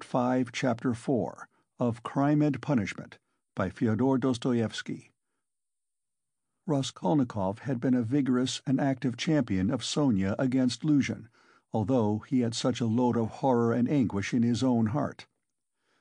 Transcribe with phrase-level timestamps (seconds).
[0.00, 3.18] Part 5, Chapter 4 of Crime and Punishment
[3.54, 5.12] by Fyodor Dostoevsky
[6.66, 11.28] Raskolnikov had been a vigorous and active champion of Sonia against Luzhin,
[11.74, 15.26] although he had such a load of horror and anguish in his own heart.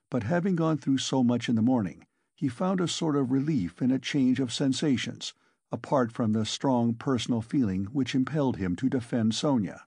[0.09, 2.07] But having gone through so much in the morning,
[2.37, 5.33] he found a sort of relief in a change of sensations,
[5.73, 9.83] apart from the strong personal feeling which impelled him to defend Sonia.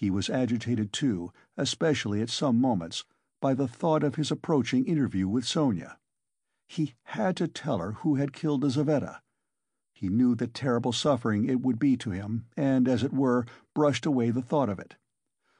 [0.00, 3.04] He was agitated, too, especially at some moments,
[3.40, 5.98] by the thought of his approaching interview with Sonia.
[6.68, 9.20] He had to tell her who had killed Lizaveta.
[9.92, 14.06] He knew the terrible suffering it would be to him, and, as it were, brushed
[14.06, 14.94] away the thought of it.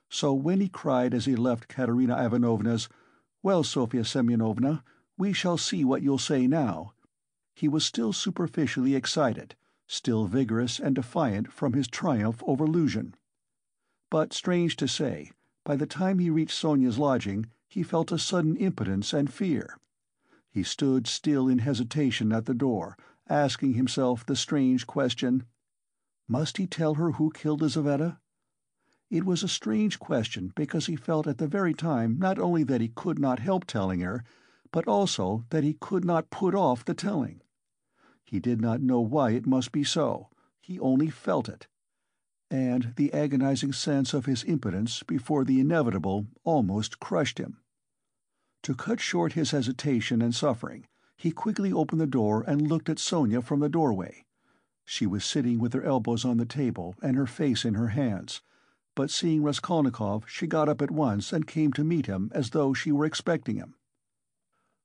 [0.08, 2.88] So when he cried as he left Katerina Ivanovna's,
[3.42, 4.84] "Well, Sofya Semyonovna,
[5.16, 6.92] we shall see what you'll say now,"
[7.56, 9.56] he was still superficially excited,
[9.88, 13.16] still vigorous and defiant from his triumph over Luzhin.
[14.10, 15.32] But, strange to say,
[15.64, 19.76] by the time he reached Sonia's lodging he felt a sudden impotence and fear.
[20.50, 22.96] He stood still in hesitation at the door,
[23.28, 25.44] asking himself the strange question,
[26.26, 28.18] Must he tell her who killed Lizaveta?
[29.10, 32.80] It was a strange question because he felt at the very time not only that
[32.80, 34.24] he could not help telling her,
[34.72, 37.42] but also that he could not put off the telling.
[38.24, 40.30] He did not know why it must be so,
[40.62, 41.68] he only felt it
[42.50, 47.58] and the agonizing sense of his impotence before the inevitable almost crushed him.
[48.62, 52.98] To cut short his hesitation and suffering, he quickly opened the door and looked at
[52.98, 54.24] Sonia from the doorway.
[54.84, 58.40] She was sitting with her elbows on the table and her face in her hands,
[58.94, 62.72] but seeing Raskolnikov she got up at once and came to meet him as though
[62.72, 63.74] she were expecting him.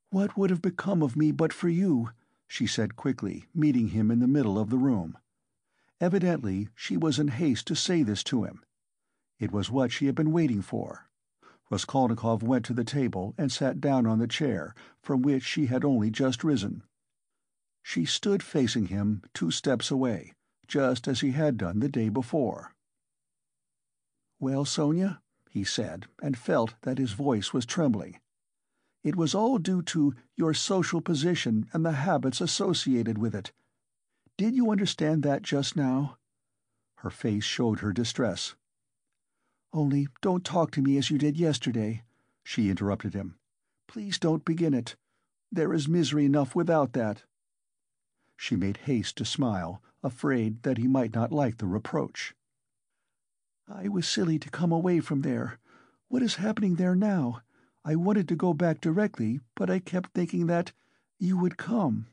[0.09, 2.09] "What would have become of me but for you?"
[2.47, 5.17] she said quickly, meeting him in the middle of the room.
[6.03, 8.61] Evidently she was in haste to say this to him.
[9.39, 11.07] It was what she had been waiting for.
[11.71, 15.85] Raskolnikov went to the table and sat down on the chair from which she had
[15.85, 16.83] only just risen.
[17.81, 20.33] She stood facing him, two steps away,
[20.67, 22.75] just as he had done the day before.
[24.41, 28.19] "Well, Sonia?" he said, and felt that his voice was trembling.
[29.05, 33.53] "It was all due to your social position and the habits associated with it.
[34.37, 36.17] Did you understand that just now?"
[36.95, 38.55] Her face showed her distress.
[39.71, 42.03] "Only don't talk to me as you did yesterday,"
[42.43, 43.37] she interrupted him.
[43.87, 44.95] "Please don't begin it.
[45.51, 47.25] There is misery enough without that."
[48.35, 52.33] She made haste to smile, afraid that he might not like the reproach.
[53.67, 55.59] "I was silly to come away from there.
[56.07, 57.41] What is happening there now?
[57.85, 60.73] I wanted to go back directly, but I kept thinking that
[61.19, 62.07] you would come.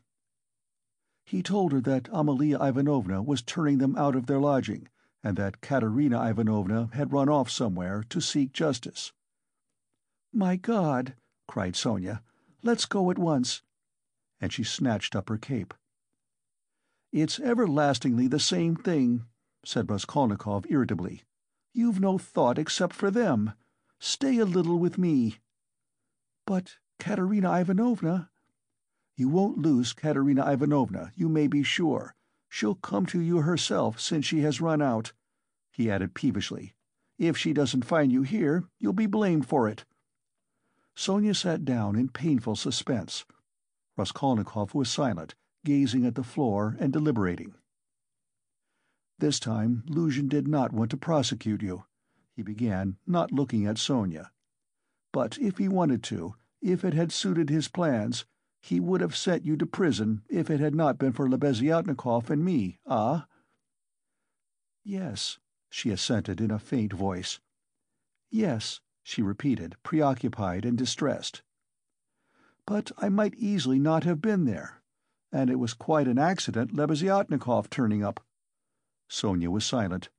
[1.30, 4.88] He told her that Amalia Ivanovna was turning them out of their lodging,
[5.22, 9.12] and that Katerina Ivanovna had run off somewhere to seek justice.
[10.32, 11.14] "My God!"
[11.46, 12.24] cried Sonia.
[12.64, 13.62] "Let's go at once!"
[14.40, 15.72] And she snatched up her cape.
[17.12, 19.24] "It's everlastingly the same thing,"
[19.64, 21.22] said Raskolnikov irritably.
[21.72, 23.52] "You've no thought except for them.
[24.00, 25.38] Stay a little with me."
[26.44, 28.32] "But Katerina Ivanovna
[29.20, 32.14] you won't lose Katerina Ivanovna, you may be sure.
[32.48, 35.12] She'll come to you herself since she has run out,"
[35.70, 36.74] he added peevishly.
[37.18, 39.84] "If she doesn't find you here, you'll be blamed for it."
[40.94, 43.26] Sonia sat down in painful suspense.
[43.94, 45.34] Raskolnikov was silent,
[45.66, 47.54] gazing at the floor and deliberating.
[49.18, 51.84] "This time Luzhin did not want to prosecute you,"
[52.32, 54.32] he began, not looking at Sonia.
[55.12, 58.24] "But if he wanted to, if it had suited his plans,
[58.60, 62.44] he would have sent you to prison if it had not been for Lebeziatnikov and
[62.44, 63.26] me, ah?"
[64.84, 65.38] "Yes,"
[65.68, 67.40] she assented in a faint voice.
[68.30, 71.42] "Yes," she repeated, preoccupied and distressed.
[72.66, 74.82] "But I might easily not have been there.
[75.32, 78.24] And it was quite an accident Lebeziatnikov turning up."
[79.08, 80.10] Sonia was silent.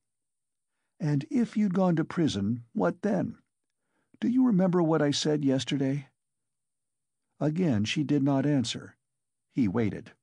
[0.99, 3.37] "And if you'd gone to prison, what then?
[4.19, 6.09] Do you remember what I said yesterday?"
[7.41, 8.95] Again she did not answer.
[9.51, 10.13] He waited.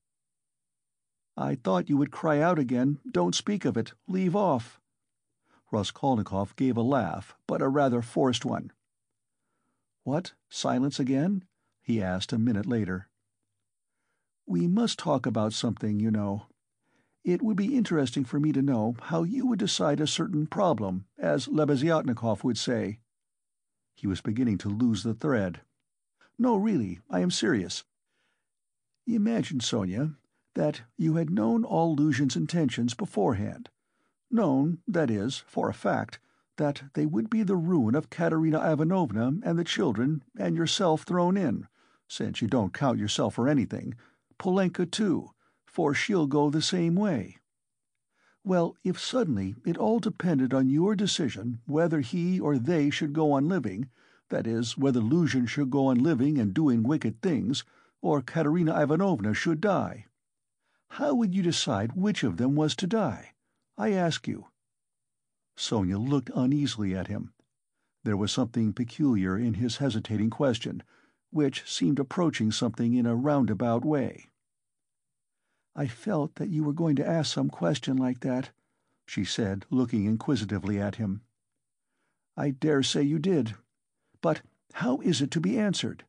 [1.37, 3.93] "I thought you would cry out again, Don't speak of it!
[4.06, 4.81] Leave off!'"
[5.73, 8.70] Raskolnikov gave a laugh, but a rather forced one.
[10.05, 11.44] "What, silence again?"
[11.82, 13.09] he asked a minute later.
[14.47, 16.47] "We must talk about something, you know.
[17.25, 21.06] It would be interesting for me to know how you would decide a certain problem,
[21.19, 23.00] as Lebeziatnikov would say."
[23.97, 25.62] He was beginning to lose the thread.
[26.38, 27.85] No, really, I am serious.
[29.06, 30.14] Imagine, Sonia,
[30.55, 33.69] that you had known all Luzhin's intentions beforehand.
[34.31, 36.19] Known, that is, for a fact,
[36.56, 41.37] that they would be the ruin of Katerina Ivanovna and the children and yourself thrown
[41.37, 41.67] in,
[42.08, 43.94] since you don't count yourself for anything,
[44.38, 45.31] Polenka too,
[45.67, 47.37] for she'll go the same way.
[48.44, 53.32] Well, if suddenly it all depended on your decision whether he or they should go
[53.32, 53.88] on living,
[54.31, 57.65] that is, whether Luzhin should go on living and doing wicked things,
[58.01, 60.07] or Katerina Ivanovna should die.
[60.91, 63.35] How would you decide which of them was to die?
[63.77, 64.49] I ask you."
[65.57, 67.33] Sonia looked uneasily at him.
[68.05, 70.83] There was something peculiar in his hesitating question,
[71.31, 74.31] which seemed approaching something in a roundabout way.
[75.75, 78.51] "I felt that you were going to ask some question like that,"
[79.07, 81.23] she said, looking inquisitively at him.
[82.37, 83.57] "I dare say you did.
[84.20, 84.43] But
[84.73, 86.05] how is it to be answered?"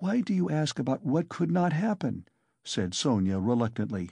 [0.00, 2.28] "Why do you ask about what could not happen?"
[2.62, 4.10] said Sonia reluctantly.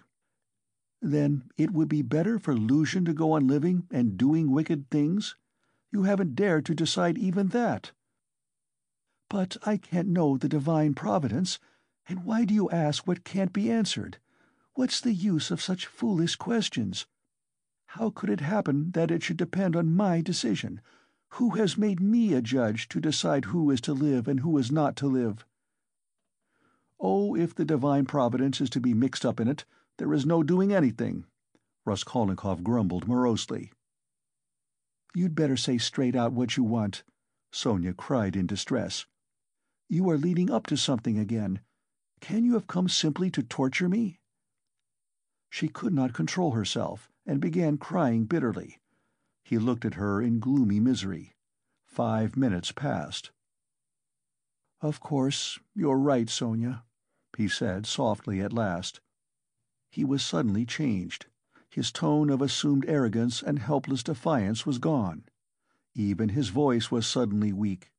[1.03, 5.37] "Then it would be better for Luzhin to go on living and doing wicked things?
[5.93, 7.93] You haven't dared to decide even that."
[9.29, 11.59] "But I can't know the Divine Providence,
[12.09, 14.19] and why do you ask what can't be answered?
[14.73, 17.07] What's the use of such foolish questions?
[17.89, 20.81] How could it happen that it should depend on my decision?
[21.31, 24.71] Who has made me a judge to decide who is to live and who is
[24.71, 25.45] not to live?
[27.01, 29.65] "Oh, if the Divine Providence is to be mixed up in it,
[29.99, 31.27] there is no doing anything,"
[31.85, 33.73] Raskolnikov grumbled morosely.
[35.17, 37.03] "You'd better say straight out what you want,"
[37.51, 39.07] Sonia cried in distress.
[39.89, 41.59] "You are leading up to something again.
[42.21, 44.21] Can you have come simply to torture me?"
[45.51, 48.79] She could not control herself, and began crying bitterly.
[49.47, 51.37] He looked at her in gloomy misery.
[51.85, 53.31] Five minutes passed.
[54.81, 56.83] "Of course, you're right, Sonia
[57.37, 59.01] he said softly at last.
[59.91, 61.27] He was suddenly changed.
[61.69, 65.25] His tone of assumed arrogance and helpless defiance was gone.
[65.95, 67.93] Even his voice was suddenly weak.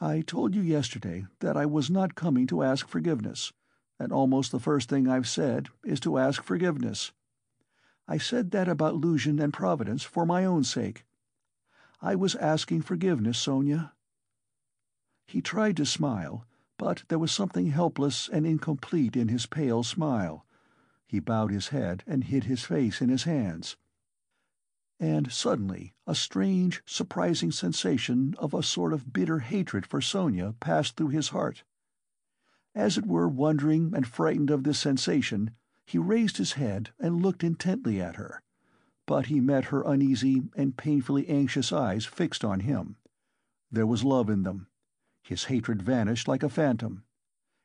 [0.00, 3.52] I told you yesterday that I was not coming to ask forgiveness,
[3.98, 7.10] and almost the first thing I've said is to ask forgiveness.
[8.10, 11.04] I said that about Luzhin and Providence for my own sake.
[12.00, 13.92] I was asking forgiveness, Sonia.
[15.26, 16.46] He tried to smile,
[16.78, 20.46] but there was something helpless and incomplete in his pale smile.
[21.06, 23.76] He bowed his head and hid his face in his hands.
[24.98, 30.96] And suddenly a strange, surprising sensation of a sort of bitter hatred for Sonia passed
[30.96, 31.62] through his heart.
[32.74, 35.50] As it were wondering and frightened of this sensation,
[35.88, 38.42] he raised his head and looked intently at her.
[39.06, 42.96] But he met her uneasy and painfully anxious eyes fixed on him.
[43.70, 44.66] There was love in them,
[45.22, 47.04] his hatred vanished like a phantom.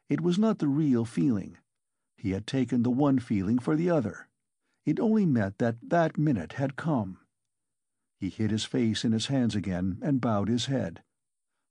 [0.08, 1.58] It was not the real feeling.
[2.16, 4.30] He had taken the one feeling for the other.
[4.86, 7.20] It only meant that that minute had come.
[8.18, 11.04] He hid his face in his hands again and bowed his head.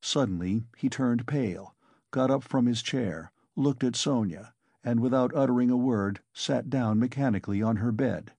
[0.02, 1.74] Suddenly he turned pale,
[2.10, 4.52] got up from his chair, looked at Sonia,
[4.84, 8.32] and without uttering a word sat down mechanically on her bed.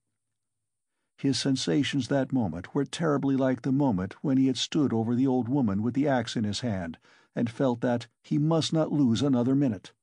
[1.17, 5.27] His sensations that moment were terribly like the moment when he had stood over the
[5.27, 6.97] old woman with the axe in his hand
[7.35, 9.93] and felt that he must not lose another minute.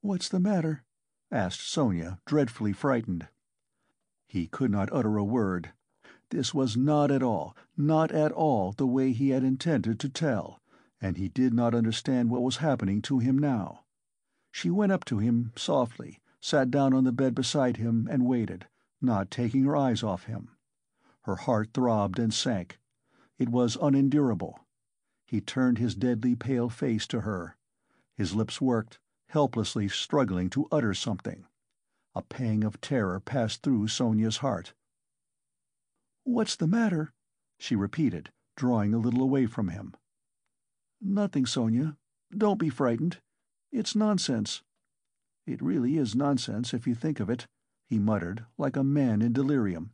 [0.00, 0.84] "What's the matter?"
[1.30, 3.28] asked Sonia, dreadfully frightened.
[4.26, 5.72] He could not utter a word.
[6.30, 10.60] This was not at all, not at all the way he had intended to tell,
[11.00, 13.84] and he did not understand what was happening to him now.
[14.50, 18.66] She went up to him softly, sat down on the bed beside him and waited,
[18.98, 20.56] not taking her eyes off him.
[21.24, 22.80] Her heart throbbed and sank.
[23.36, 24.58] It was unendurable.
[25.26, 27.58] He turned his deadly pale face to her.
[28.14, 31.44] His lips worked, helplessly struggling to utter something.
[32.14, 34.72] A pang of terror passed through Sonia's heart.
[36.24, 37.12] "What's the matter?"
[37.58, 39.94] she repeated, drawing a little away from him.
[41.02, 41.98] "Nothing, Sonia.
[42.30, 43.20] Don't be frightened.
[43.70, 44.62] It's nonsense."
[45.44, 47.46] "It really is nonsense, if you think of it,"
[47.84, 49.92] he muttered, like a man in delirium.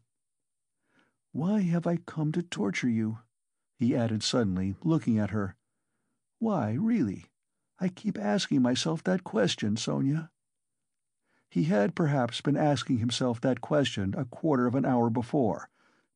[1.33, 3.19] "Why have I come to torture you?"
[3.77, 5.57] he added suddenly, looking at her.
[6.39, 7.27] "Why, really?
[7.81, 10.31] I keep asking myself that question, Sonia."
[11.51, 15.69] He had perhaps been asking himself that question a quarter of an hour before,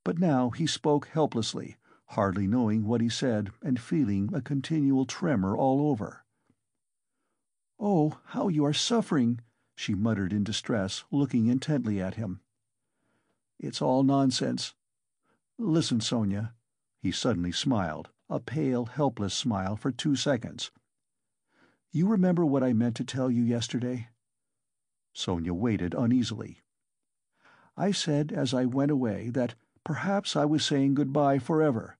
[0.04, 1.76] but now he spoke helplessly,
[2.10, 6.24] hardly knowing what he said and feeling a continual tremor all over.
[7.80, 9.40] "Oh, how you are suffering!"
[9.76, 12.40] she muttered in distress, looking intently at him.
[13.56, 14.74] "It's all nonsense.
[15.58, 16.54] Listen, Sonia.
[17.00, 20.72] He suddenly smiled, a pale, helpless smile for two seconds.
[21.92, 24.08] "You remember what I meant to tell you yesterday?"
[25.12, 26.64] Sonia waited uneasily.
[27.76, 29.54] "I said as I went away that
[29.84, 31.96] perhaps I was saying good-bye forever,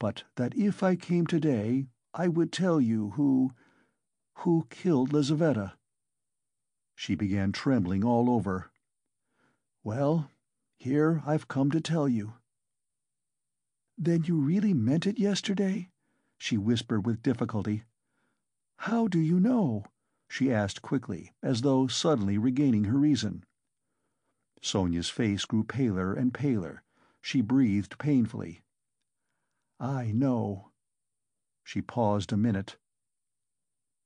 [0.00, 3.52] but that if I came today I would tell you who...
[4.44, 5.76] who killed Lizaveta."
[6.94, 8.70] She began trembling all over.
[9.82, 10.30] "Well,
[10.78, 12.34] here I've come to tell you."
[13.98, 15.90] "Then you really meant it yesterday?"
[16.38, 17.84] she whispered with difficulty.
[18.76, 19.84] "How do you know?"
[20.28, 23.44] she asked quickly, as though suddenly regaining her reason.
[24.62, 26.82] Sonia's face grew paler and paler.
[27.20, 28.62] She breathed painfully.
[29.80, 30.70] "I know."
[31.64, 32.76] She paused a minute.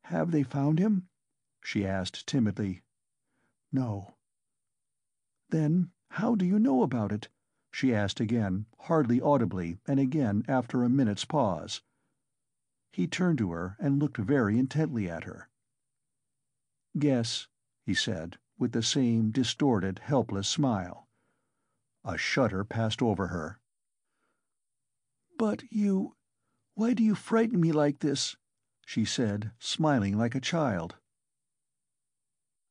[0.08, 1.08] "Have they found him?"
[1.62, 2.82] she asked timidly.
[3.72, 4.16] "No."
[5.48, 7.30] "Then how do you know about it?"
[7.70, 11.80] she asked again, hardly audibly, and again after a minute's pause.
[12.92, 15.48] He turned to her and looked very intently at her.
[16.98, 17.48] "Guess,"
[17.86, 21.08] he said, with the same distorted, helpless smile.
[22.04, 23.58] A shudder passed over her.
[25.38, 26.14] "But you...
[26.74, 28.36] why do you frighten me like this?"
[28.84, 30.96] She said, smiling like a child.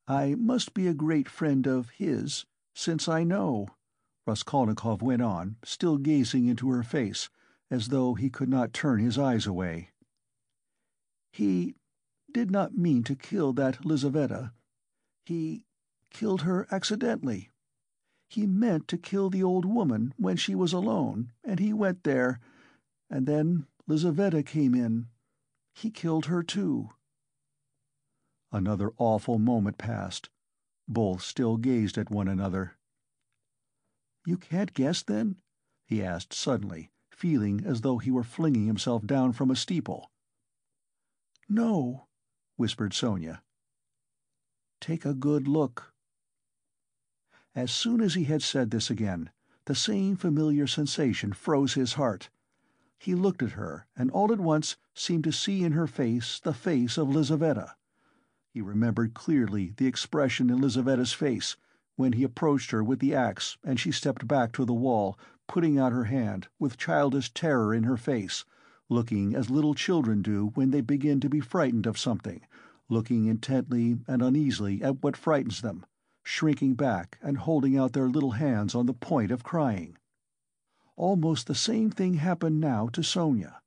[0.07, 3.69] "I must be a great friend of his, since I know,"
[4.27, 7.29] Raskolnikov went on, still gazing into her face,
[7.71, 9.91] as though he could not turn his eyes away.
[11.31, 11.75] "He
[12.31, 14.53] did not mean to kill that Lizaveta.
[15.25, 15.65] He
[16.09, 17.49] killed her accidentally.
[18.29, 22.39] He meant to kill the old woman when she was alone, and he went there,
[23.09, 25.07] and then Lizaveta came in.
[25.75, 26.91] He killed her too."
[28.51, 30.29] Another awful moment passed.
[30.87, 32.77] Both still gazed at one another.
[34.23, 35.41] "You can't guess, then?"
[35.85, 40.11] he asked suddenly, feeling as though he were flinging himself down from a steeple.
[41.49, 42.07] "No,"
[42.55, 43.41] whispered Sonia.
[44.79, 45.91] "Take a good look."
[47.55, 49.31] As soon as he had said this again,
[49.65, 52.29] the same familiar sensation froze his heart.
[53.03, 56.53] He looked at her, and all at once seemed to see in her face the
[56.53, 57.75] face of Lizaveta.
[58.49, 61.57] He remembered clearly the expression in Lizaveta's face
[61.97, 65.19] when he approached her with the axe and she stepped back to the wall,
[65.49, 68.45] putting out her hand, with childish terror in her face,
[68.87, 72.39] looking as little children do when they begin to be frightened of something,
[72.87, 75.85] looking intently and uneasily at what frightens them,
[76.23, 79.97] shrinking back and holding out their little hands on the point of crying.
[80.95, 83.61] Almost the same thing happened now to Sonia.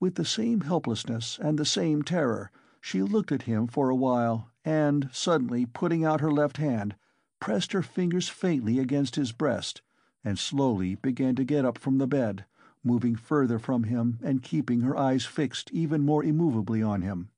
[0.00, 4.50] With the same helplessness and the same terror, she looked at him for a while,
[4.64, 6.94] and, suddenly putting out her left hand,
[7.40, 9.82] pressed her fingers faintly against his breast,
[10.22, 12.44] and slowly began to get up from the bed,
[12.84, 17.30] moving further from him and keeping her eyes fixed even more immovably on him.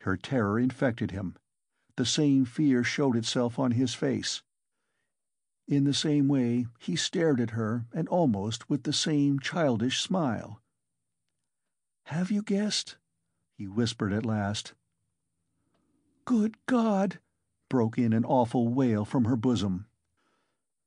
[0.00, 1.36] Her terror infected him.
[1.96, 4.42] The same fear showed itself on his face.
[5.68, 10.62] In the same way he stared at her, and almost with the same childish smile.
[12.04, 12.98] "Have you guessed?"
[13.52, 14.74] he whispered at last.
[16.24, 17.18] "Good God!"
[17.68, 19.86] broke in an awful wail from her bosom.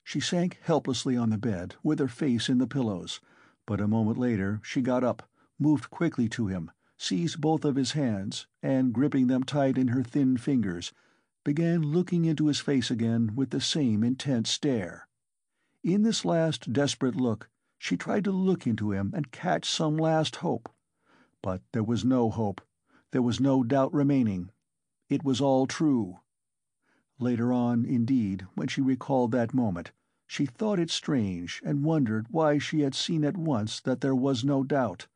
[0.01, 3.19] She sank helplessly on the bed, with her face in the pillows,
[3.65, 7.91] but a moment later she got up, moved quickly to him, seized both of his
[7.91, 10.93] hands, and gripping them tight in her thin fingers,
[11.49, 15.07] began looking into his face again with the same intent stare.
[15.83, 20.35] In this last desperate look she tried to look into him and catch some last
[20.35, 20.69] hope.
[21.41, 22.61] But there was no hope,
[23.09, 24.51] there was no doubt remaining.
[25.09, 26.19] It was all true.
[27.17, 29.91] Later on, indeed, when she recalled that moment,
[30.27, 34.43] she thought it strange and wondered why she had seen at once that there was
[34.43, 35.07] no doubt.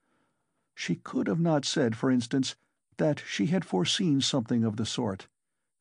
[0.73, 2.55] She could have not said, for instance,
[2.97, 5.27] that she had foreseen something of the sort,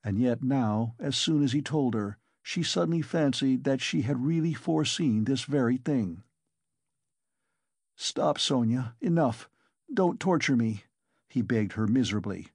[0.04, 4.24] and yet now, as soon as he told her, she suddenly fancied that she had
[4.24, 6.22] really foreseen this very thing.
[7.94, 9.48] "Stop, Sonia, enough.
[9.92, 10.84] Don't torture me,"
[11.28, 12.48] he begged her miserably.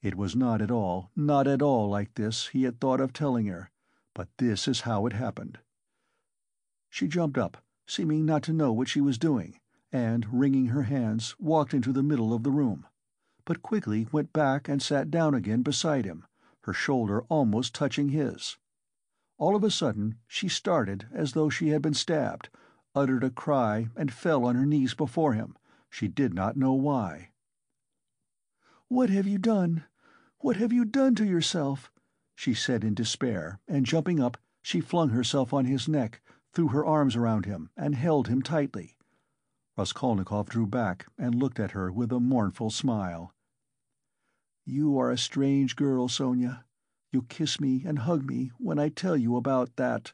[0.00, 3.46] It was not at all, not at all like this he had thought of telling
[3.46, 3.70] her,
[4.14, 5.58] but this is how it happened.
[6.88, 9.58] She jumped up, seeming not to know what she was doing,
[9.90, 12.86] and, wringing her hands, walked into the middle of the room,
[13.44, 16.24] but quickly went back and sat down again beside him,
[16.64, 18.58] her shoulder almost touching his.
[19.38, 22.50] All of a sudden she started as though she had been stabbed,
[22.94, 25.56] uttered a cry, and fell on her knees before him,
[25.88, 27.30] she did not know why.
[28.88, 29.84] "What have you done?
[30.38, 31.90] What have you done to yourself?"
[32.34, 36.20] she said in despair, and jumping up, she flung herself on his neck,
[36.52, 38.96] threw her arms around him, and held him tightly.
[39.76, 43.32] Raskolnikov drew back and looked at her with a mournful smile.
[44.66, 46.66] "You are a strange girl, Sonia.
[47.10, 50.12] You kiss me and hug me when I tell you about that.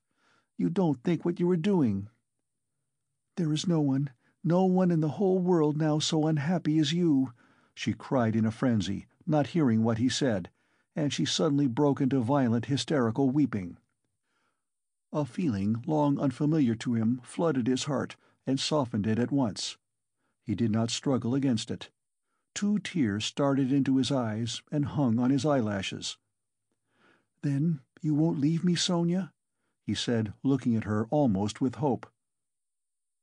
[0.56, 2.08] You don't think what you are doing."
[3.34, 4.10] There is no one,
[4.44, 7.32] no one in the whole world now so unhappy as you!"
[7.74, 10.48] she cried in a frenzy, not hearing what he said,
[10.94, 13.78] and she suddenly broke into violent hysterical weeping.
[15.12, 18.14] A feeling long unfamiliar to him flooded his heart
[18.46, 19.76] and softened it at once.
[20.44, 21.90] He did not struggle against it.
[22.56, 26.16] Two tears started into his eyes and hung on his eyelashes.
[27.42, 29.34] "Then you won't leave me, Sonia?"
[29.82, 32.10] he said, looking at her almost with hope.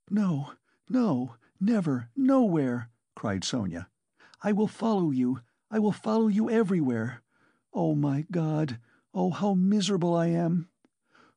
[0.07, 0.53] "No,
[0.87, 3.89] no, never, nowhere!" cried Sonia.
[4.43, 5.39] "I will follow you,
[5.71, 7.23] I will follow you everywhere.
[7.73, 8.79] Oh, my God,
[9.15, 10.69] oh, how miserable I am!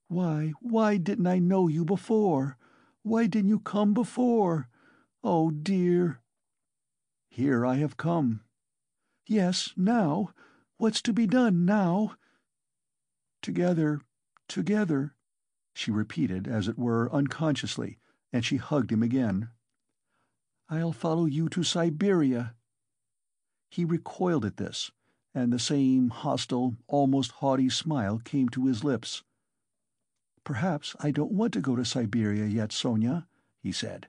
[0.09, 2.59] Why, why didn't I know you before?
[3.01, 4.69] Why didn't you come before?
[5.25, 6.21] Oh, dear!"
[7.37, 8.41] "Here I have come."
[9.27, 10.31] "Yes, now.
[10.79, 12.17] What's to be done now?"
[13.43, 14.01] "Together,
[14.49, 15.15] together,"
[15.75, 17.99] she repeated as it were unconsciously,
[18.33, 19.51] and she hugged him again.
[20.71, 22.55] "I'll follow you to Siberia."
[23.69, 24.91] He recoiled at this,
[25.35, 29.25] and the same hostile, almost haughty smile came to his lips.
[30.43, 33.29] "Perhaps I don't want to go to Siberia yet, Sonia,"
[33.59, 34.09] he said.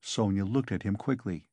[0.00, 1.44] Sonia looked at him quickly.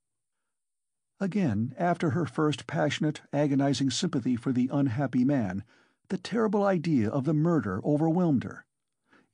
[1.19, 5.63] Again, after her first passionate, agonizing sympathy for the unhappy man,
[6.09, 8.65] the terrible idea of the murder overwhelmed her.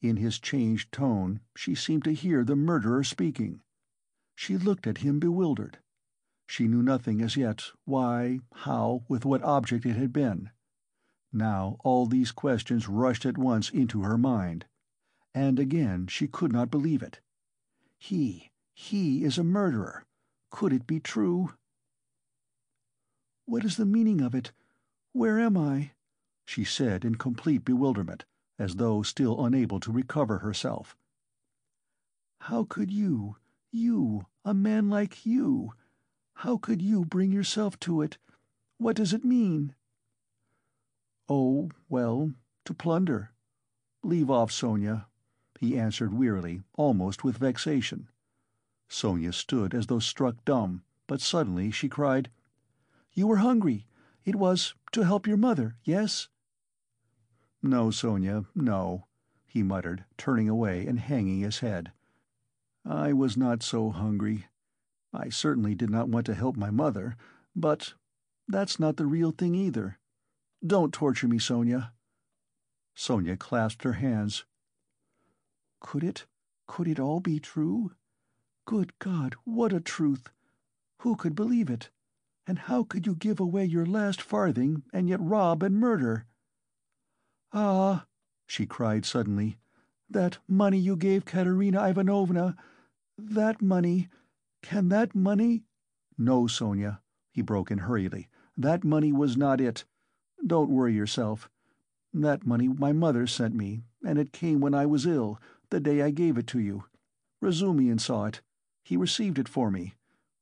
[0.01, 3.61] In his changed tone she seemed to hear the murderer speaking.
[4.33, 5.79] She looked at him bewildered.
[6.47, 10.51] She knew nothing as yet, why, how, with what object it had been.
[11.33, 14.65] Now all these questions rushed at once into her mind.
[15.33, 17.19] And again she could not believe it.
[17.97, 20.05] He, he is a murderer!
[20.49, 21.49] Could it be true?
[23.45, 24.53] "What is the meaning of it?
[25.11, 25.91] Where am I?"
[26.45, 28.23] she said in complete bewilderment,
[28.57, 30.95] as though still unable to recover herself.
[32.39, 33.35] "How could you,
[33.69, 35.73] you, a man like you,
[36.35, 38.17] how could you bring yourself to it?
[38.77, 39.75] What does it mean?"
[41.27, 43.33] "Oh, well, to plunder.
[44.03, 45.07] Leave off, Sonia,"
[45.59, 48.07] he answered wearily, almost with vexation.
[48.87, 52.31] Sonia stood as though struck dumb, but suddenly she cried,
[53.15, 53.85] "You were hungry.
[54.25, 56.29] It was to help your mother, yes?"
[57.61, 59.05] "No, Sonia, no,"
[59.45, 61.91] he muttered, turning away and hanging his head.
[62.83, 64.47] "I was not so hungry.
[65.13, 67.15] I certainly did not want to help my mother,
[67.55, 67.93] but
[68.47, 69.99] that's not the real thing either.
[70.65, 71.93] Don't torture me, Sonia."
[72.95, 74.43] Sonia clasped her hands.
[75.79, 76.25] "Could it,
[76.65, 77.93] could it all be true?
[78.65, 80.31] Good God, what a truth!
[81.01, 81.91] Who could believe it?
[82.45, 86.25] And how could you give away your last farthing and yet rob and murder?"
[87.53, 88.05] "Ah!"
[88.45, 89.57] she cried suddenly.
[90.09, 92.57] "That money you gave Katerina Ivanovna!
[93.17, 94.09] That money!
[94.61, 95.63] Can that money—"
[96.17, 97.01] "No, Sonia,"
[97.31, 98.27] he broke in hurriedly.
[98.57, 99.85] "That money was not it.
[100.45, 101.49] Don't worry yourself.
[102.13, 106.01] That money my mother sent me, and it came when I was ill, the day
[106.01, 106.83] I gave it to you.
[107.41, 108.41] Razumihin saw it.
[108.83, 109.95] He received it for me.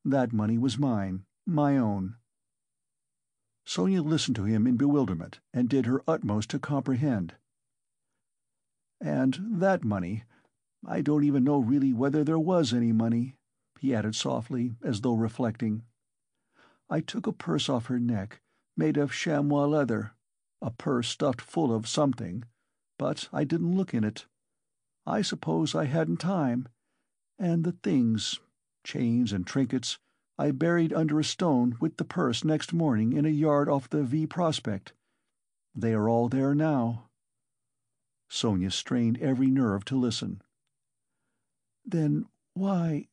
[0.03, 2.15] That money was mine, my own."
[3.65, 7.36] Sonia listened to him in bewilderment, and did her utmost to comprehend.
[8.99, 13.36] "And that money—I don't even know really whether there was any money,"
[13.80, 15.84] he added softly, as though reflecting.
[16.89, 18.41] "I took a purse off her neck
[18.77, 20.13] made of chamois leather,
[20.62, 22.43] a purse stuffed full of something,
[22.99, 24.27] but I didn't look in it.
[25.06, 26.67] I suppose I hadn't time.
[27.39, 28.39] And the things,
[28.84, 29.97] chains and trinkets,
[30.39, 34.04] I buried under a stone with the purse next morning in a yard off the
[34.04, 34.91] V Prospect.
[35.76, 37.12] They are all there now."
[38.28, 40.41] Sonia strained every nerve to listen.
[41.86, 43.08] "Then why,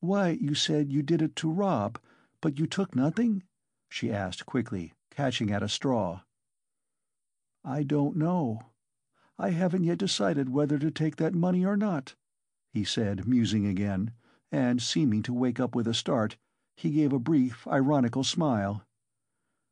[0.00, 2.00] why, you said you did it to rob,
[2.40, 3.44] but you took nothing?"
[3.88, 6.22] she asked quickly, catching at a straw.
[7.62, 8.72] "I don't know.
[9.38, 12.16] I haven't yet decided whether to take that money or not,"
[12.72, 14.10] he said, musing again,
[14.50, 16.36] and, seeming to wake up with a start,
[16.76, 18.86] he gave a brief, ironical smile.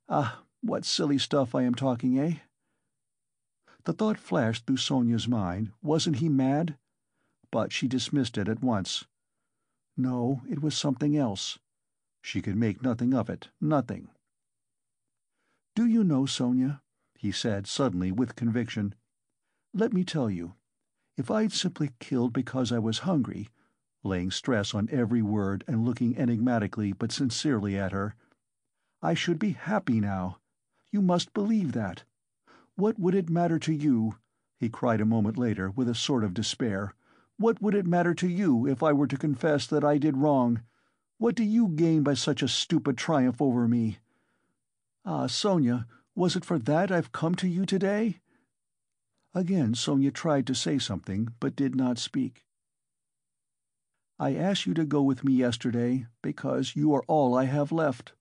[0.08, 2.38] "Ah, what silly stuff I am talking, eh?"
[3.84, 6.78] The thought flashed through Sonia's mind, wasn't he mad?
[7.50, 9.04] But she dismissed it at once.
[9.96, 11.58] No, it was something else.
[12.22, 14.08] She could make nothing of it, nothing.
[15.74, 16.82] "Do you know, Sonia,"
[17.14, 18.94] he said suddenly with conviction,
[19.74, 20.54] "let me tell you,
[21.16, 23.50] if I'd simply killed because I was hungry,"
[24.04, 28.14] laying stress on every word and looking enigmatically but sincerely at her,
[29.02, 30.38] "I should be happy now.
[30.90, 32.04] You must believe that.
[32.76, 34.18] What would it matter to you,"
[34.60, 36.94] he cried a moment later with a sort of despair,
[37.36, 40.62] What would it matter to you if I were to confess that I did wrong?
[41.18, 43.98] What do you gain by such a stupid triumph over me?
[45.04, 48.20] Ah, Sonia, was it for that I've come to you today?"
[49.34, 52.43] Again Sonia tried to say something, but did not speak.
[54.16, 58.12] "I asked you to go with me yesterday because you are all I have left."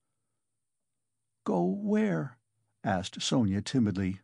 [1.43, 2.39] "Go where?"
[2.84, 4.19] asked Sonia timidly.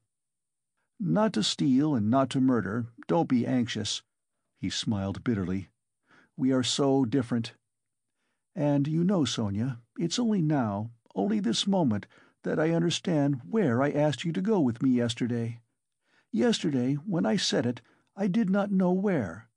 [0.99, 2.87] "Not to steal and not to murder.
[3.07, 4.01] Don't be anxious."
[4.57, 5.69] He smiled bitterly.
[6.35, 7.53] "We are so different.
[8.55, 12.07] And you know, Sonia, it's only now, only this moment,
[12.41, 15.61] that I understand where I asked you to go with me yesterday.
[16.31, 17.81] Yesterday, when I said it,
[18.15, 19.49] I did not know where.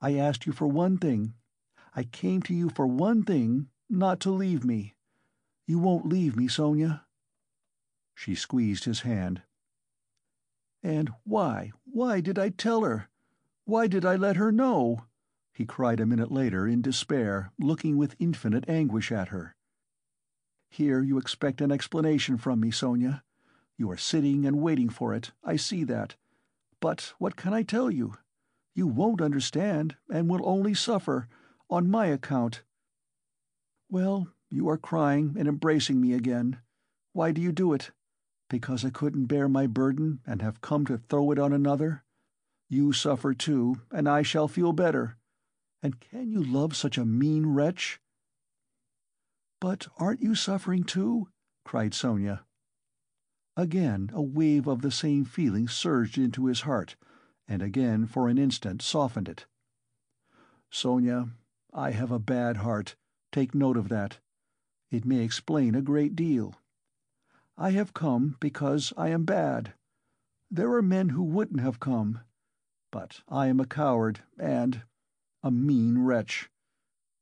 [0.00, 1.34] I asked you for one thing.
[1.94, 4.94] I came to you for one thing, not to leave me.
[5.66, 7.04] You won't leave me, Sonia?"
[8.14, 9.42] She squeezed his hand.
[10.82, 13.10] "And why, why did I tell her?
[13.64, 15.04] Why did I let her know?"
[15.52, 19.54] he cried a minute later in despair, looking with infinite anguish at her.
[20.70, 23.22] "Here you expect an explanation from me, Sonia.
[23.76, 26.16] You are sitting and waiting for it, I see that.
[26.80, 28.14] But what can I tell you?
[28.74, 31.28] You won't understand, and will only suffer,
[31.72, 32.60] on my account.
[33.88, 36.58] Well, you are crying and embracing me again.
[37.14, 37.92] Why do you do it?
[38.50, 42.04] Because I couldn't bear my burden and have come to throw it on another?
[42.68, 45.16] You suffer too, and I shall feel better.
[45.82, 48.00] And can you love such a mean wretch?
[49.58, 51.28] But aren't you suffering too?
[51.64, 52.44] cried Sonia.
[53.56, 56.96] Again a wave of the same feeling surged into his heart,
[57.48, 59.46] and again for an instant softened it.
[60.70, 61.30] Sonia,
[61.72, 62.96] I have a bad heart,
[63.30, 64.18] take note of that.
[64.90, 66.54] It may explain a great deal.
[67.56, 69.72] I have come because I am bad.
[70.50, 72.20] There are men who wouldn't have come.
[72.90, 74.82] But I am a coward, and
[75.42, 76.50] a mean wretch.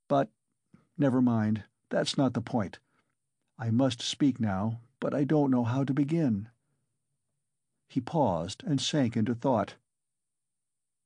[0.09, 0.31] But
[0.99, 2.81] never mind, that's not the point.
[3.57, 6.49] I must speak now, but I don't know how to begin."
[7.89, 9.77] He paused and sank into thought.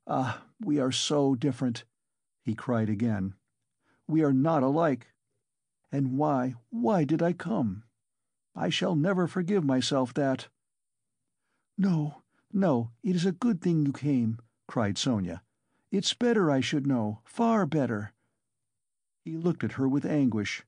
[0.06, 1.84] "Ah, we are so different!"
[2.44, 3.34] He cried again.
[4.06, 5.14] "We are not alike.
[5.90, 7.84] And why, why did I come?
[8.54, 10.48] I shall never forgive myself that."
[11.78, 15.42] "No, no, it is a good thing you came," cried Sonia.
[15.90, 18.12] "It's better I should know, far better."
[19.24, 20.64] He looked at her with anguish.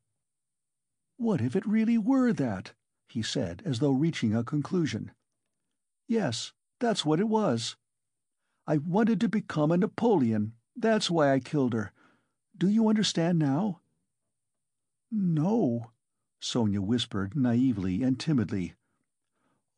[1.18, 2.72] "What if it really were that?"
[3.08, 5.12] he said, as though reaching a conclusion.
[6.08, 7.76] "Yes, that's what it was.
[8.66, 10.55] I wanted to become a Napoleon.
[10.76, 11.90] That's why I killed her.
[12.54, 13.80] Do you understand now?"
[15.10, 15.92] "No,"
[16.38, 18.74] Sonia whispered naively and timidly.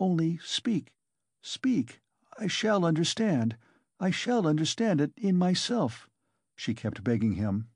[0.00, 0.92] "Only speak,
[1.40, 2.00] speak.
[2.36, 3.56] I shall understand.
[4.00, 6.08] I shall understand it in myself,"
[6.56, 7.68] she kept begging him.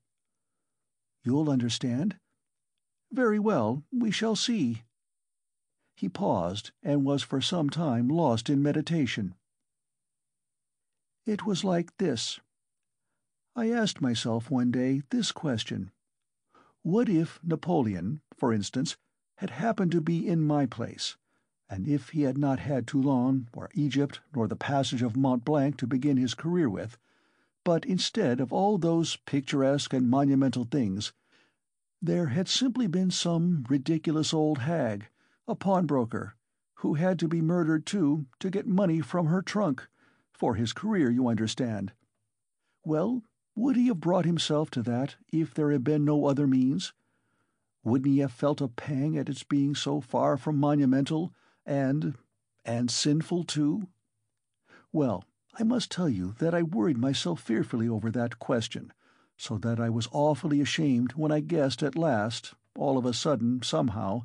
[1.23, 2.19] "You'll understand?
[3.09, 4.83] Very well, we shall see.
[5.95, 9.35] He paused, and was for some time lost in meditation.
[11.25, 12.41] It was like this.
[13.55, 15.91] I asked myself one day this question.
[16.81, 18.97] What if Napoleon, for instance,
[19.37, 21.17] had happened to be in my place,
[21.69, 25.77] and if he had not had Toulon, or Egypt, nor the passage of Mont Blanc
[25.77, 26.97] to begin his career with,
[27.63, 31.13] but instead of all those picturesque and monumental things,
[32.01, 35.09] there had simply been some ridiculous old hag,
[35.47, 36.35] a pawnbroker,
[36.77, 39.87] who had to be murdered too to get money from her trunk
[40.31, 41.93] for his career, you understand.
[42.83, 43.21] Well,
[43.55, 46.93] would he have brought himself to that if there had been no other means?
[47.83, 51.33] Wouldn't he have felt a pang at its being so far from monumental,
[51.65, 52.15] and
[52.65, 53.87] and sinful too?
[54.91, 55.23] Well,
[55.59, 58.91] I must tell you that I worried myself fearfully over that question,
[59.37, 63.61] so that I was awfully ashamed when I guessed at last, all of a sudden,
[63.61, 64.21] somehow,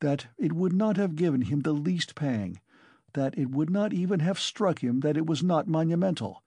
[0.00, 2.60] that it would not have given him the least pang,
[3.12, 6.42] that it would not even have struck him that it was not monumental,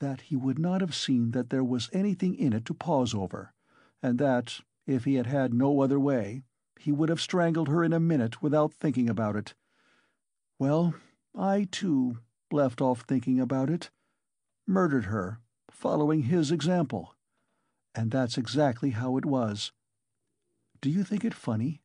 [0.00, 3.52] that he would not have seen that there was anything in it to pause over,
[4.02, 6.42] and that, if he had had no other way,
[6.78, 9.54] he would have strangled her in a minute without thinking about it.
[10.58, 10.94] Well,
[11.34, 12.18] I, too,
[12.52, 13.90] left off thinking about it,
[14.66, 17.14] murdered her, following his example.
[17.94, 19.72] And that's exactly how it was.
[20.80, 21.80] Do you think it funny?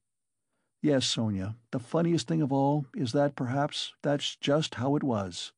[0.81, 5.53] Yes, Sonia, the funniest thing of all is that perhaps that's just how it was.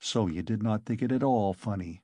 [0.00, 2.02] Sonia did not think it at all funny.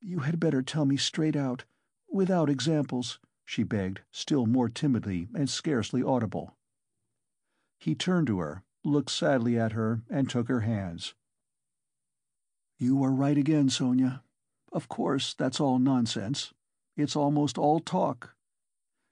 [0.00, 1.64] You had better tell me straight out,
[2.10, 6.56] without examples, she begged, still more timidly and scarcely audible.
[7.78, 11.14] He turned to her, looked sadly at her, and took her hands.
[12.78, 14.22] You are right again, Sonia.
[14.72, 16.52] Of course, that's all nonsense.
[16.96, 18.34] It's almost all talk.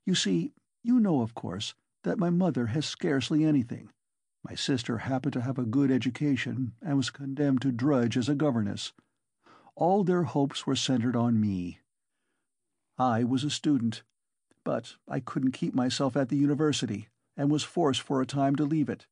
[0.06, 0.52] You see,
[0.82, 3.90] you know, of course, that my mother has scarcely anything.
[4.42, 8.34] My sister happened to have a good education and was condemned to drudge as a
[8.34, 8.92] governess.
[9.74, 11.80] All their hopes were centered on me.
[12.98, 14.02] I was a student,
[14.64, 18.64] but I couldn't keep myself at the university, and was forced for a time to
[18.64, 19.06] leave it.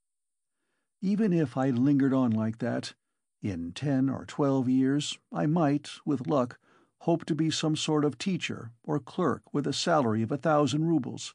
[1.00, 2.94] Even if I lingered on like that,
[3.40, 6.58] in ten or twelve years I might, with luck,
[7.02, 10.86] hope to be some sort of teacher or clerk with a salary of a thousand
[10.86, 11.34] roubles.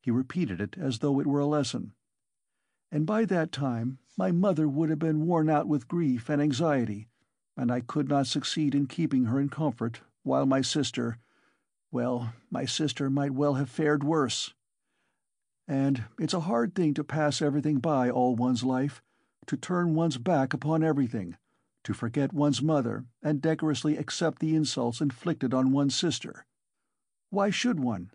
[0.00, 1.92] He repeated it as though it were a lesson.
[2.90, 7.08] And by that time my mother would have been worn out with grief and anxiety,
[7.56, 11.18] and I could not succeed in keeping her in comfort, while my sister
[11.92, 14.54] well, my sister might well have fared worse.
[15.66, 19.02] And it's a hard thing to pass everything by all one's life,
[19.46, 21.36] to turn one's back upon everything,
[21.84, 26.46] to forget one's mother and decorously accept the insults inflicted on one's sister.
[27.30, 28.10] Why should one?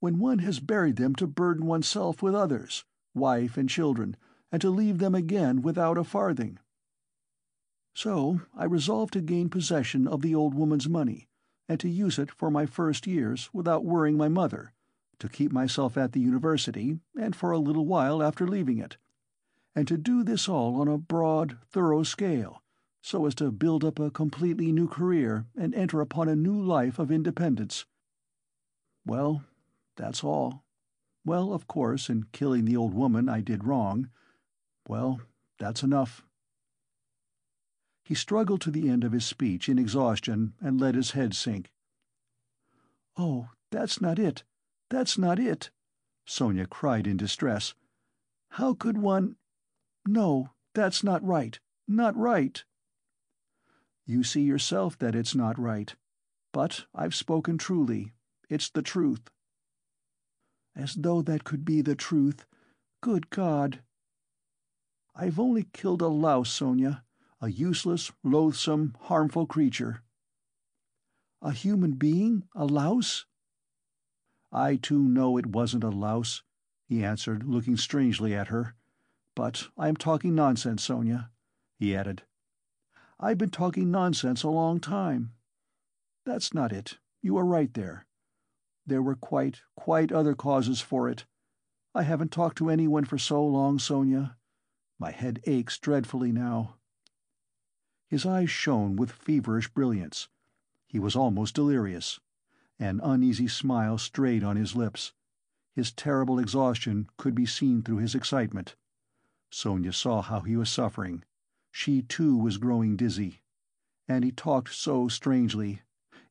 [0.00, 4.16] When one has buried them to burden oneself with others, wife and children,
[4.50, 6.58] and to leave them again without a farthing.
[7.94, 11.28] So I resolved to gain possession of the old woman's money,
[11.68, 14.72] and to use it for my first years without worrying my mother,
[15.20, 18.96] to keep myself at the university, and for a little while after leaving it,
[19.74, 22.62] and to do this all on a broad, thorough scale,
[23.00, 26.98] so as to build up a completely new career and enter upon a new life
[26.98, 27.86] of independence.
[29.06, 29.44] Well,
[29.96, 30.63] that's all.
[31.24, 34.10] Well, of course, in killing the old woman I did wrong.
[34.86, 35.20] Well,
[35.58, 36.22] that's enough.
[38.04, 41.72] He struggled to the end of his speech in exhaustion and let his head sink.
[43.16, 44.44] "Oh, that's not it!
[44.90, 45.70] That's not it!"
[46.26, 47.74] Sonia cried in distress.
[48.50, 49.36] "How could one
[50.06, 52.64] No, that's not right not right!"
[54.06, 55.94] "You see yourself that it's not right.
[56.52, 58.12] But I've spoken truly.
[58.48, 59.30] It's the truth."
[60.74, 62.46] "As though that could be the truth!
[63.00, 63.82] Good God!"
[65.14, 67.04] "I've only killed a louse, Sonia
[67.44, 70.02] a useless, loathsome, harmful creature.
[71.42, 72.48] A human being?
[72.54, 73.26] A louse?
[74.50, 76.42] I too know it wasn't a louse,
[76.86, 78.74] he answered, looking strangely at her.
[79.36, 81.30] But I am talking nonsense, Sonia,
[81.78, 82.22] he added.
[83.20, 85.34] I've been talking nonsense a long time.
[86.24, 86.96] That's not it.
[87.20, 88.06] You are right there.
[88.86, 91.24] There were quite, quite other causes for it.
[91.94, 94.36] I haven't talked to anyone for so long, Sonia.
[94.98, 96.76] My head aches dreadfully now.
[98.08, 100.28] His eyes shone with feverish brilliance.
[100.86, 102.20] He was almost delirious.
[102.78, 105.12] An uneasy smile strayed on his lips.
[105.72, 108.76] His terrible exhaustion could be seen through his excitement.
[109.50, 111.24] Sonia saw how he was suffering.
[111.72, 113.40] She too was growing dizzy.
[114.06, 115.80] And he talked so strangely.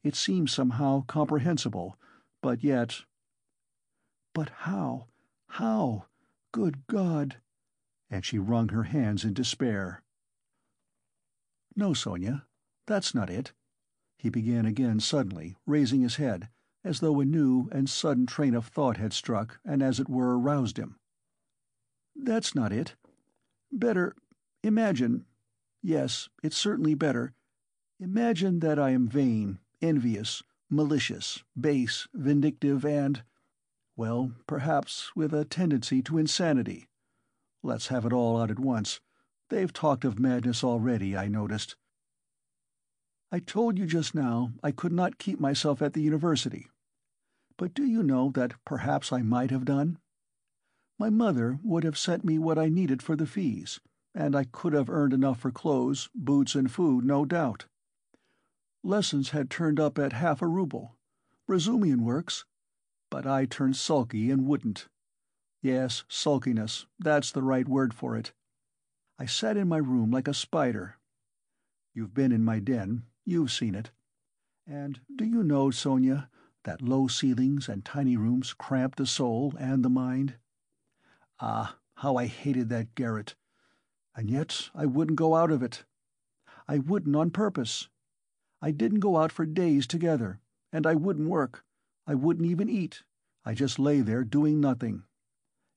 [0.03, 1.97] It seemed somehow comprehensible,
[2.43, 3.01] but yet...
[4.33, 5.07] But how?
[5.47, 6.07] How?
[6.51, 7.37] Good God!
[8.11, 10.03] And she wrung her hands in despair.
[11.75, 12.45] No, Sonia,
[12.85, 13.53] that's not it.
[14.17, 16.49] He began again suddenly, raising his head,
[16.83, 20.37] as though a new and sudden train of thought had struck and as it were
[20.37, 20.99] aroused him.
[22.15, 22.95] That's not it.
[23.71, 24.15] Better
[24.63, 25.25] imagine
[25.81, 27.33] yes, it's certainly better
[27.99, 33.23] imagine that I am vain, envious, malicious, base, vindictive, and
[33.95, 36.87] well, perhaps with a tendency to insanity.
[37.61, 38.99] Let's have it all out at once.
[39.49, 41.75] They've talked of madness already, I noticed.
[43.31, 46.67] I told you just now I could not keep myself at the university.
[47.57, 49.99] But do you know that perhaps I might have done?
[50.99, 53.79] My mother would have sent me what I needed for the fees,
[54.15, 57.65] and I could have earned enough for clothes, boots, and food, no doubt.
[58.83, 60.97] Lessons had turned up at half a rouble.
[61.47, 62.45] Razumihin works.
[63.09, 64.87] But I turned sulky and wouldn't.
[65.61, 68.33] Yes, sulkiness, that's the right word for it.
[69.17, 70.97] I sat in my room like a spider.
[71.93, 73.91] You've been in my den, you've seen it.
[74.67, 76.29] And do you know, Sonia,
[76.63, 80.35] that low ceilings and tiny rooms cramp the soul and the mind?
[81.39, 83.35] Ah, how I hated that garret!
[84.15, 85.85] And yet I wouldn't go out of it.
[86.67, 87.87] I wouldn't on purpose.
[88.63, 90.39] I didn't go out for days together,
[90.71, 91.65] and I wouldn't work.
[92.07, 93.03] I wouldn't even eat.
[93.43, 95.03] I just lay there doing nothing.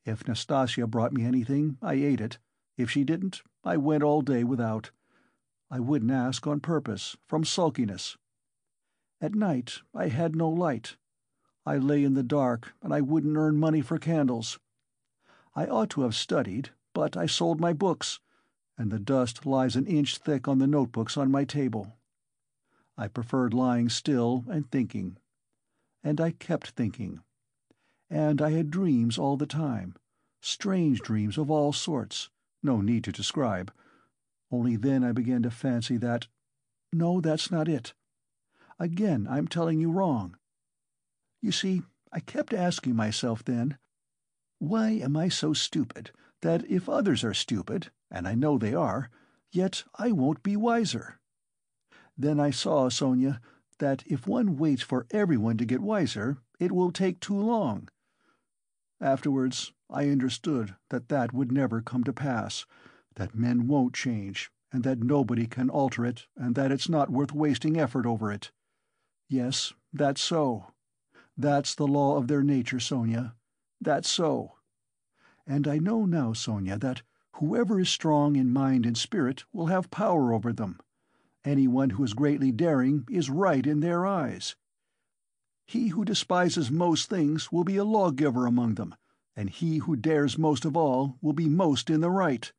[0.05, 2.39] If Nastasia brought me anything, I ate it,
[2.77, 4.93] if she didn't, I went all day without.
[5.69, 8.17] I wouldn't ask on purpose, from sulkiness.
[9.21, 10.95] At night I had no light.
[11.67, 14.61] I lay in the dark, and I wouldn't earn money for candles.
[15.57, 18.21] I ought to have studied, but I sold my books,
[18.79, 21.97] and the dust lies an inch thick on the notebooks on my table.
[22.99, 25.19] I preferred lying still and thinking.
[26.03, 27.21] And I kept thinking.
[28.09, 29.95] And I had dreams all the time,
[30.41, 32.31] strange dreams of all sorts,
[32.63, 33.73] no need to describe.
[34.51, 36.29] Only then I began to fancy that
[36.93, 37.95] no, that's not it.
[38.79, 40.37] Again I'm telling you wrong.
[41.43, 41.83] You see,
[42.13, 43.77] I kept asking myself then,
[44.59, 49.11] why am I so stupid that if others are stupid, and I know they are,
[49.51, 51.21] yet I won't be wiser?
[52.19, 53.41] Then I saw, Sonia,
[53.79, 57.89] that if one waits for everyone to get wiser, it will take too long.
[59.01, 62.65] Afterwards I understood that that would never come to pass,
[63.17, 67.33] that men won't change, and that nobody can alter it, and that it's not worth
[67.33, 68.51] wasting effort over it.
[69.29, 70.73] Yes, that's so.
[71.37, 73.35] That's the law of their nature, Sonia.
[73.81, 74.55] That's so.
[75.47, 77.03] And I know now, Sonia, that
[77.35, 80.81] whoever is strong in mind and spirit will have power over them.
[81.47, 84.57] Anyone who is greatly daring is right in their eyes.
[85.65, 88.97] He who despises most things will be a lawgiver among them,
[89.37, 92.53] and he who dares most of all will be most in the right.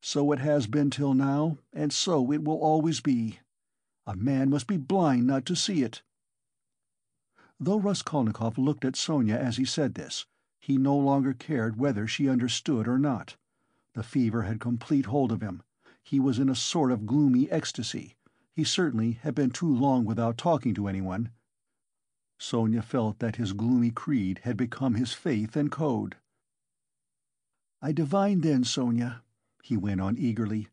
[0.00, 3.38] So it has been till now, and so it will always be.
[4.04, 6.02] A man must be blind not to see it.
[7.60, 10.26] Though Raskolnikov looked at Sonia as he said this,
[10.58, 13.36] he no longer cared whether she understood or not.
[13.94, 15.62] The fever had complete hold of him.
[16.02, 18.16] He was in a sort of gloomy ecstasy.
[18.54, 21.30] He certainly had been too long without talking to anyone.
[22.38, 26.16] Sonia felt that his gloomy creed had become his faith and code.
[27.80, 29.22] I divine then, Sonia,
[29.62, 30.68] he went on eagerly,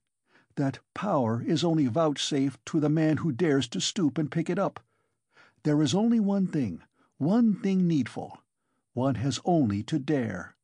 [0.56, 4.60] that power is only vouchsafed to the man who dares to stoop and pick it
[4.60, 4.80] up.
[5.63, 6.82] There is only one thing,
[7.18, 8.39] one thing needful.
[8.94, 10.56] One has only to dare.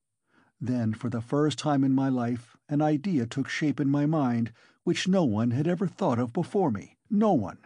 [0.62, 4.54] Then, for the first time in my life, an idea took shape in my mind
[4.86, 7.58] which no one had ever thought of before me, no one.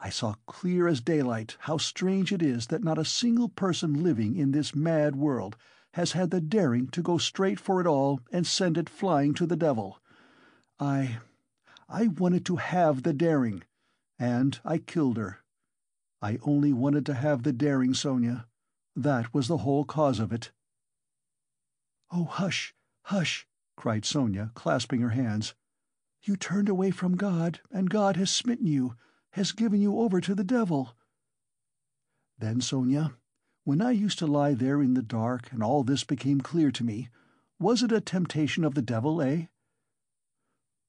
[0.00, 4.36] I saw clear as daylight how strange it is that not a single person living
[4.36, 5.56] in this mad world
[5.94, 9.46] has had the daring to go straight for it all and send it flying to
[9.46, 10.00] the devil.
[10.80, 11.18] I
[11.88, 13.62] I wanted to have the daring,
[14.18, 15.38] and I killed her.
[16.20, 18.46] I only wanted to have the daring, Sonia.
[18.96, 20.50] That was the whole cause of it."
[22.12, 22.72] "Oh, hush,
[23.06, 25.56] hush!" cried Sonia, clasping her hands.
[26.22, 28.94] "You turned away from God, and God has smitten you,
[29.30, 30.96] has given you over to the devil."
[32.38, 33.16] "Then, Sonia,
[33.64, 36.84] when I used to lie there in the dark and all this became clear to
[36.84, 37.08] me,
[37.58, 39.46] was it a temptation of the devil, eh?"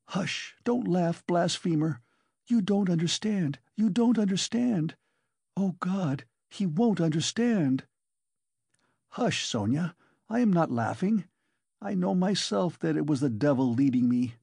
[0.10, 0.56] "Hush!
[0.64, 2.00] Don't laugh, blasphemer!
[2.46, 4.96] You don't understand, you don't understand!
[5.56, 7.88] Oh, God, he won't understand!"
[9.10, 9.96] "Hush, Sonia!
[10.30, 11.26] I am not laughing.
[11.82, 14.34] I know myself that it was the devil leading me.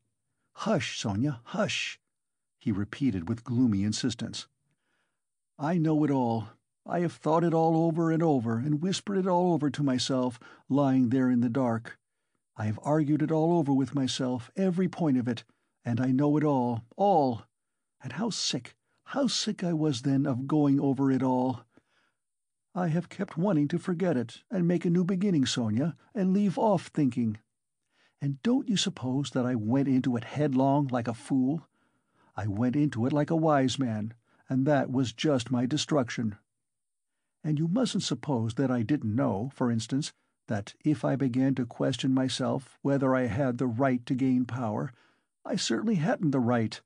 [0.53, 2.01] Hush, Sonia, hush!"
[2.59, 4.47] he repeated with gloomy insistence.
[5.59, 6.49] "I know it all.
[6.87, 10.39] I have thought it all over and over, and whispered it all over to myself,
[10.69, 11.99] lying there in the dark.
[12.57, 15.45] I have argued it all over with myself, every point of it,
[15.85, 17.43] and I know it all, all.
[18.01, 21.65] And how sick, how sick I was then of going over it all.
[22.77, 26.59] I have kept wanting to forget it, and make a new beginning, Sonia, and leave
[26.59, 27.39] off thinking.
[28.21, 31.69] And don't you suppose that I went into it headlong like a fool?
[32.37, 34.15] I went into it like a wise man,
[34.49, 36.37] and that was just my destruction.
[37.45, 40.13] And you mustn't suppose that I didn't know, for instance,
[40.49, 44.93] that if I began to question myself whether I had the right to gain power,
[45.45, 46.81] I certainly hadn't the right,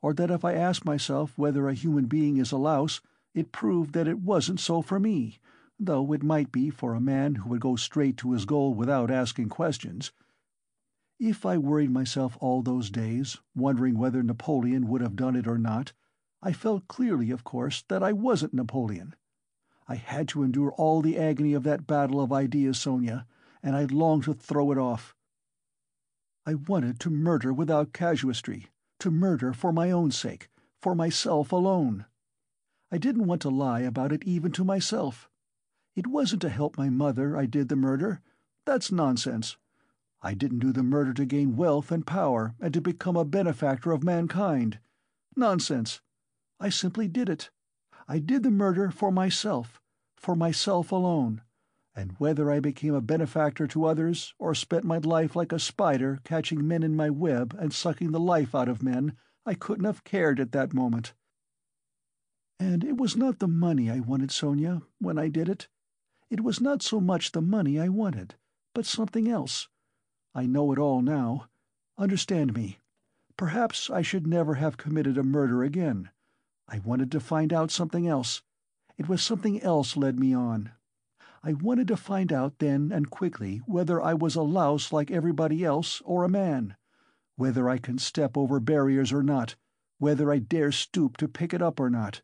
[0.00, 3.00] or that if I asked myself whether a human being is a louse,
[3.34, 5.38] it proved that it wasn't so for me,
[5.78, 9.10] though it might be for a man who would go straight to his goal without
[9.10, 10.12] asking questions.
[11.18, 15.58] If I worried myself all those days, wondering whether Napoleon would have done it or
[15.58, 15.92] not,
[16.42, 19.14] I felt clearly, of course, that I wasn't Napoleon.
[19.86, 23.26] I had to endure all the agony of that battle of ideas, Sonia,
[23.62, 25.14] and I longed to throw it off.
[26.44, 28.68] I wanted to murder without casuistry,
[28.98, 30.48] to murder for my own sake,
[30.80, 32.06] for myself alone.
[32.92, 35.30] I didn't want to lie about it even to myself.
[35.96, 38.20] It wasn't to help my mother I did the murder.
[38.66, 39.56] That's nonsense.
[40.20, 43.92] I didn't do the murder to gain wealth and power and to become a benefactor
[43.92, 44.78] of mankind.
[45.34, 46.02] Nonsense.
[46.60, 47.48] I simply did it.
[48.06, 49.80] I did the murder for myself,
[50.14, 51.40] for myself alone,
[51.96, 56.20] and whether I became a benefactor to others, or spent my life like a spider
[56.24, 59.16] catching men in my web and sucking the life out of men,
[59.46, 61.14] I couldn't have cared at that moment.
[62.64, 65.66] And it was not the money I wanted, Sonia, when I did it.
[66.30, 68.36] It was not so much the money I wanted,
[68.72, 69.66] but something else.
[70.32, 71.48] I know it all now.
[71.98, 72.78] Understand me.
[73.36, 76.10] Perhaps I should never have committed a murder again.
[76.68, 78.42] I wanted to find out something else.
[78.96, 80.70] It was something else led me on.
[81.42, 85.64] I wanted to find out then and quickly whether I was a louse like everybody
[85.64, 86.76] else, or a man;
[87.34, 89.56] whether I can step over barriers or not,
[89.98, 92.22] whether I dare stoop to pick it up or not,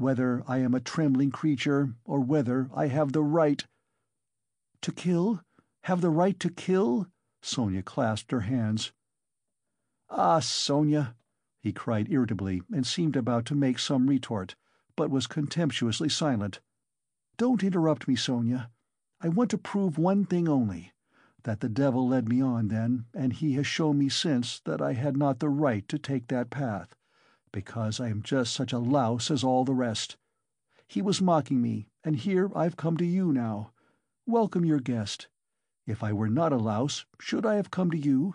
[0.00, 3.66] whether I am a trembling creature, or whether I have the right—"
[4.80, 5.42] "To kill?
[5.82, 7.08] Have the right to kill?"
[7.42, 8.92] Sonia clasped her hands.
[10.08, 11.16] "Ah, Sonia!"
[11.60, 14.56] he cried irritably, and seemed about to make some retort,
[14.96, 16.60] but was contemptuously silent.
[17.36, 18.70] "Don't interrupt me, Sonia.
[19.20, 20.94] I want to prove one thing only:
[21.42, 24.94] that the devil led me on then, and he has shown me since that I
[24.94, 26.96] had not the right to take that path,
[27.52, 30.16] because I am just such a louse as all the rest.
[30.86, 33.72] He was mocking me, and here I've come to you now.
[34.26, 35.28] Welcome your guest.
[35.86, 38.34] If I were not a louse, should I have come to you?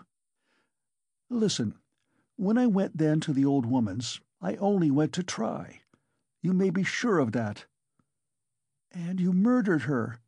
[1.30, 1.74] Listen.
[2.36, 5.80] When I went then to the old woman's, I only went to try.
[6.42, 7.64] You may be sure of that.
[8.92, 10.20] And you murdered her.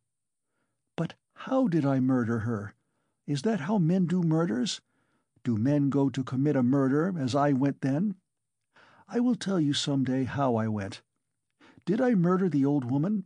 [0.95, 2.73] But how did I murder her?
[3.27, 4.81] Is that how men do murders?
[5.43, 8.15] Do men go to commit a murder, as I went then?
[9.11, 11.01] I will tell you some day how I went.
[11.83, 13.23] Did I murder the old woman?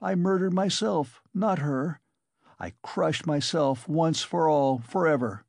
[0.00, 2.00] I murdered myself, not her.
[2.58, 5.44] I crushed myself once for all, forever.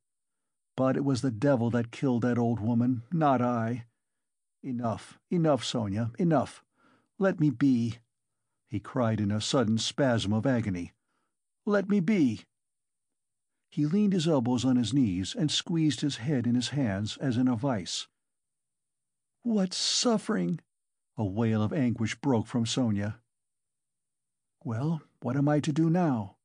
[0.78, 3.88] But it was the devil that killed that old woman, not I.
[4.62, 6.64] Enough, enough, Sonia, enough.
[7.18, 7.98] Let me be,"
[8.68, 10.94] he cried in a sudden spasm of agony.
[11.66, 12.46] "Let me be!"
[13.68, 17.36] He leaned his elbows on his knees and squeezed his head in his hands as
[17.36, 18.08] in a vice.
[19.44, 20.60] "What suffering!"
[21.18, 23.20] A wail of anguish broke from Sonia.
[24.64, 26.38] "Well, what am I to do now?"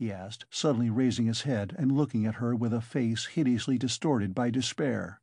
[0.00, 4.34] he asked, suddenly raising his head and looking at her with a face hideously distorted
[4.34, 5.20] by despair.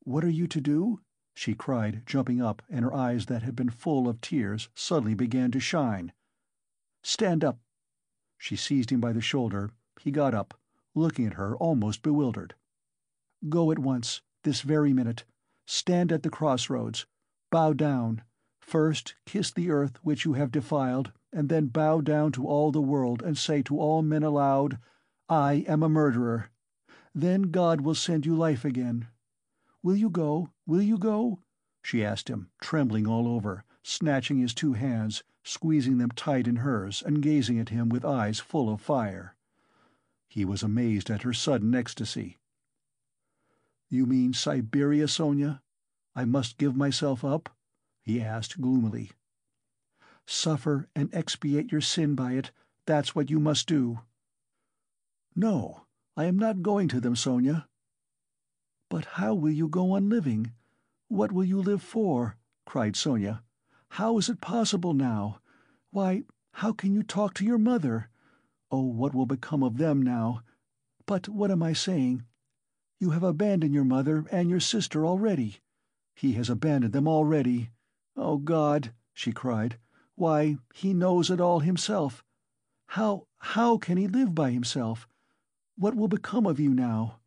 [0.00, 1.02] "What are you to do?"
[1.34, 5.50] she cried, jumping up, and her eyes that had been full of tears suddenly began
[5.50, 6.14] to shine.
[7.02, 7.60] "Stand up!"
[8.38, 9.68] She seized him by the shoulder.
[10.00, 10.58] He got up,
[10.94, 12.54] looking at her almost bewildered.
[13.50, 15.26] "Go at once, this very minute.
[15.66, 17.06] Stand at the crossroads.
[17.50, 18.22] Bow down.
[18.60, 22.80] First kiss the earth which you have defiled, and then bow down to all the
[22.80, 24.78] world and say to all men aloud,
[25.28, 26.50] 'I am a murderer.'
[27.14, 29.08] Then God will send you life again.
[29.82, 30.50] Will you go?
[30.66, 31.40] Will you go?"
[31.82, 37.02] she asked him, trembling all over, snatching his two hands, squeezing them tight in hers,
[37.02, 39.36] and gazing at him with eyes full of fire.
[40.26, 42.38] He was amazed at her sudden ecstasy.
[43.90, 45.60] "You mean Siberia, Sonia?
[46.14, 47.54] I must give myself up?"
[48.00, 49.10] he asked gloomily.
[50.26, 52.50] Suffer and expiate your sin by it,
[52.86, 54.00] that's what you must do."
[55.36, 55.84] "No,
[56.16, 57.68] I am not going to them, Sonia."
[58.88, 60.54] "But how will you go on living?
[61.08, 63.42] What will you live for?" cried Sonia.
[63.90, 65.42] "How is it possible now?
[65.90, 68.08] Why, how can you talk to your mother?
[68.70, 70.42] Oh, what will become of them now?
[71.04, 72.24] But what am I saying?
[73.00, 75.60] You have abandoned your mother and your sister already.
[76.14, 77.70] He has abandoned them already.
[78.16, 79.78] Oh, God!" she cried.
[80.14, 82.24] Why, he knows it all himself.
[82.86, 85.08] How, how can he live by himself?
[85.76, 87.18] What will become of you now?"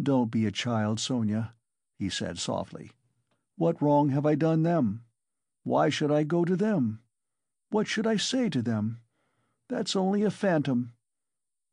[0.00, 1.54] "Don't be a child, Sonia,"
[1.96, 2.90] he said softly.
[3.56, 5.04] "What wrong have I done them?
[5.62, 7.00] Why should I go to them?
[7.70, 9.00] What should I say to them?
[9.68, 10.92] That's only a phantom.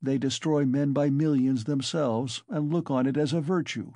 [0.02, 3.94] They destroy men by millions themselves, and look on it as a virtue.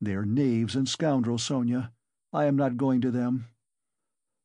[0.00, 1.92] They are knaves and scoundrels, Sonia.
[2.32, 3.46] I am not going to them.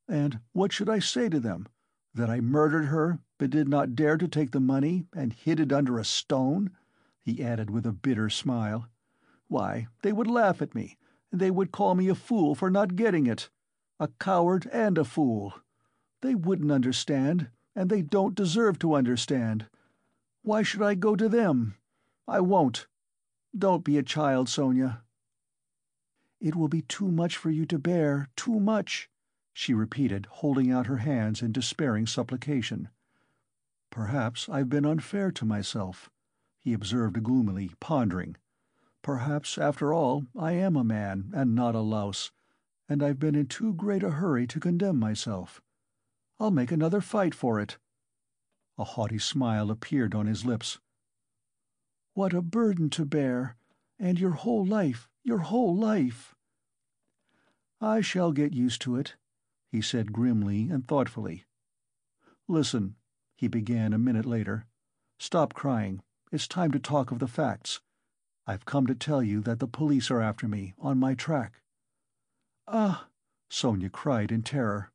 [0.07, 1.67] And what should I say to them?
[2.13, 5.71] That I murdered her, but did not dare to take the money, and hid it
[5.71, 6.71] under a stone?"
[7.21, 8.87] he added with a bitter smile.
[9.47, 10.97] "Why, they would laugh at me,
[11.31, 13.49] and they would call me a fool for not getting it.
[13.99, 15.53] A coward and a fool.
[16.21, 19.67] They wouldn't understand, and they don't deserve to understand.
[20.43, 21.75] Why should I go to them?
[22.27, 22.87] I won't.
[23.55, 25.03] Don't be a child, Sonia."
[26.39, 29.09] "It will be too much for you to bear, too much
[29.53, 32.89] she repeated, holding out her hands in despairing supplication.
[33.91, 36.09] "Perhaps I've been unfair to myself,"
[36.57, 38.37] he observed gloomily, pondering.
[39.03, 42.31] "Perhaps, after all, I am a man, and not a louse,
[42.89, 45.61] and I've been in too great a hurry to condemn myself.
[46.39, 47.77] I'll make another fight for it."
[48.77, 50.79] A haughty smile appeared on his lips.
[52.13, 53.57] "What a burden to bear!
[53.99, 56.33] And your whole life, your whole life!"
[57.81, 59.17] "I shall get used to it
[59.71, 61.45] he said grimly and thoughtfully.
[62.47, 62.97] "Listen,"
[63.37, 64.67] he began a minute later.
[65.17, 66.03] "Stop crying.
[66.31, 67.79] It's time to talk of the facts.
[68.45, 71.61] I've come to tell you that the police are after me, on my track."
[72.67, 73.07] "Ah!"
[73.49, 74.91] Sonia cried in terror.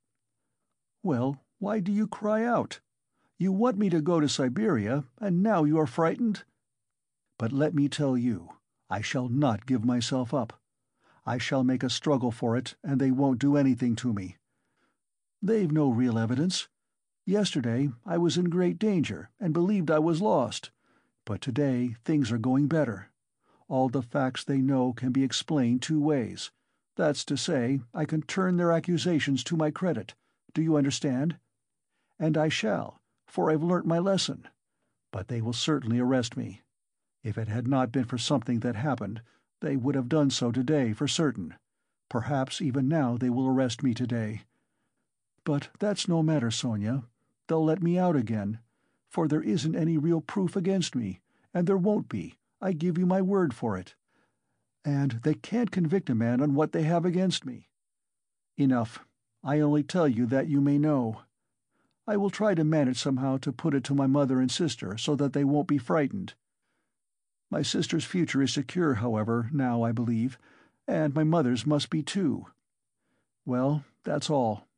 [1.02, 2.80] "Well, why do you cry out?
[3.38, 6.44] You want me to go to Siberia, and now you are frightened?"
[7.38, 8.50] "But let me tell you,
[8.88, 10.60] I shall not give myself up.
[11.26, 14.36] I shall make a struggle for it, and they won't do anything to me.
[15.42, 16.68] They've no real evidence.
[17.26, 20.70] Yesterday I was in great danger, and believed I was lost,
[21.24, 23.10] but today things are going better.
[23.68, 26.52] All the facts they know can be explained two ways.
[26.94, 30.14] That's to say, I can turn their accusations to my credit.
[30.54, 31.36] Do you understand?
[32.18, 34.48] And I shall, for I've learnt my lesson.
[35.12, 36.62] But they will certainly arrest me.
[37.22, 39.22] If it had not been for something that happened,
[39.60, 41.54] they would have done so today for certain.
[42.08, 44.42] Perhaps even now they will arrest me today.
[45.44, 47.04] But that's no matter, Sonia.
[47.48, 48.58] They'll let me out again,
[49.08, 51.20] for there isn't any real proof against me,
[51.54, 53.94] and there won't be, I give you my word for it.
[54.84, 57.68] And they can't convict a man on what they have against me.
[58.56, 59.00] Enough.
[59.42, 61.22] I only tell you that you may know.
[62.08, 65.16] I will try to manage somehow to put it to my mother and sister so
[65.16, 66.34] that they won't be frightened.
[67.50, 70.38] My sister's future is secure, however, now, I believe,
[70.86, 72.46] and my mother's must be too.
[73.44, 74.68] Well, that's all.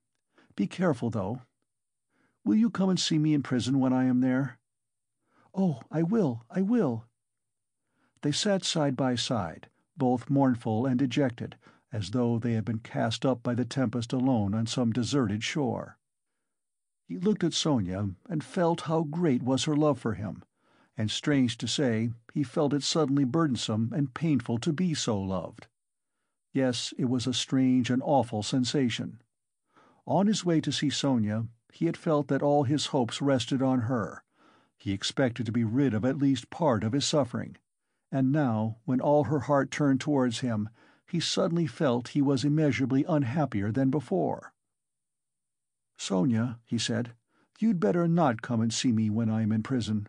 [0.57, 1.43] Be careful, though.
[2.45, 4.59] Will you come and see me in prison when I am there?"
[5.55, 7.05] "Oh, I will, I will."
[8.23, 9.69] They sat side by side,
[9.99, 11.57] both mournful and dejected,
[11.93, 15.98] as though they had been cast up by the tempest alone on some deserted shore.
[17.09, 20.45] He looked at Sonia and felt how great was her love for him,
[20.95, 25.69] and strange to say, he felt it suddenly burdensome and painful to be so loved.
[26.53, 29.23] Yes, it was a strange and awful sensation.
[30.07, 33.83] On his way to see Sonia, he had felt that all his hopes rested on
[33.83, 34.23] her.
[34.77, 37.57] He expected to be rid of at least part of his suffering.
[38.13, 40.69] And now, when all her heart turned towards him,
[41.07, 44.53] he suddenly felt he was immeasurably unhappier than before.
[46.01, 47.17] "Sonia," he said,
[47.59, 50.09] "you'd better not come and see me when I am in prison."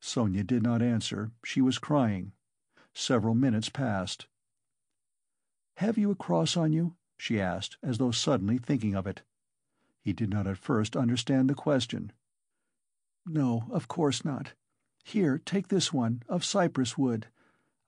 [0.00, 1.30] Sonia did not answer.
[1.44, 2.32] She was crying.
[2.92, 4.26] Several minutes passed.
[5.76, 9.22] "Have you a cross on you?" she asked, as though suddenly thinking of it.
[10.00, 12.10] He did not at first understand the question.
[13.24, 14.54] "No, of course not.
[15.04, 17.28] Here, take this one, of cypress wood.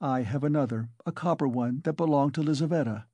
[0.01, 3.07] I have another, a copper one, that belonged to Lizaveta.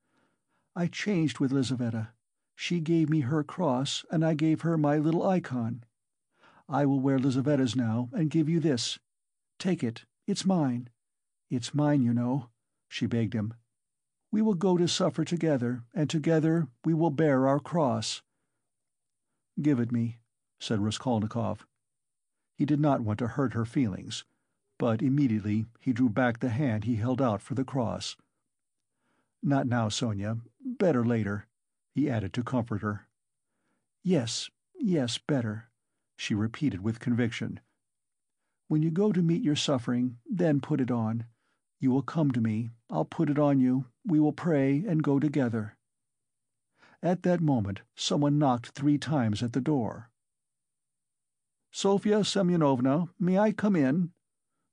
[0.77, 2.11] I changed with Lizaveta.
[2.63, 5.83] She gave me her cross, and I gave her my little ikon.
[6.69, 8.99] I will wear Lizaveta's now, and give you this.
[9.59, 10.91] Take it, it's mine.
[11.49, 12.51] It's mine, you know,"
[12.87, 13.55] she begged him.
[14.31, 18.21] We will go to suffer together, and together we will bear our cross."
[19.59, 20.19] "Give it me,"
[20.59, 21.67] said Raskolnikov.
[22.55, 24.27] He did not want to hurt her feelings,
[24.77, 28.19] but immediately he drew back the hand he held out for the cross.
[29.43, 30.37] "Not now, Sonia.
[30.63, 31.47] Better later,"
[31.95, 33.09] he added to comfort her.
[34.03, 35.71] "Yes, yes, better,"
[36.17, 37.61] she repeated with conviction.
[38.69, 41.27] "When you go to meet your suffering, then put it on.
[41.81, 45.19] You will come to me, I'll put it on you, we will pray and go
[45.19, 45.77] together."
[47.03, 50.11] At that moment someone knocked three times at the door.
[51.73, 54.13] "Sofya Semyonovna, may I come in?"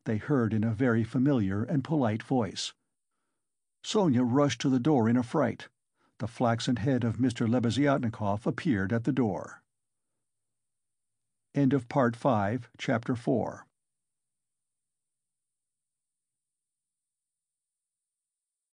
[0.06, 2.74] they heard in a very familiar and polite voice.
[3.84, 5.70] Sonia rushed to the door in a fright.
[6.20, 7.48] The flaxen head of Mr.
[7.48, 9.62] Lebeziatnikov appeared at the door.
[11.54, 13.67] End of Part Five, Chapter 4